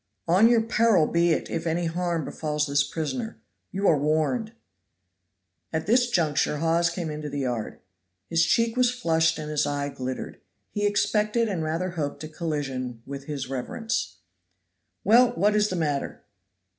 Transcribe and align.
"On 0.27 0.47
your 0.49 0.63
peril 0.63 1.05
be 1.05 1.31
it 1.31 1.51
if 1.51 1.67
any 1.67 1.85
harm 1.85 2.25
befalls 2.25 2.65
this 2.65 2.83
prisoner 2.83 3.39
you 3.71 3.87
are 3.87 3.99
warned." 3.99 4.51
At 5.71 5.85
this 5.85 6.09
juncture 6.09 6.57
Hawes 6.57 6.89
came 6.89 7.11
into 7.11 7.29
the 7.29 7.41
yard. 7.41 7.79
His 8.27 8.43
cheek 8.43 8.75
was 8.75 8.89
flushed 8.89 9.37
and 9.37 9.51
his 9.51 9.67
eye 9.67 9.89
glittered. 9.89 10.41
He 10.71 10.87
expected 10.87 11.47
and 11.47 11.63
rather 11.63 11.91
hoped 11.91 12.23
a 12.23 12.27
collision 12.27 13.03
with 13.05 13.25
his 13.25 13.47
reverence. 13.47 14.15
"Well, 15.03 15.33
what 15.33 15.55
is 15.55 15.69
the 15.69 15.75
matter?" 15.75 16.23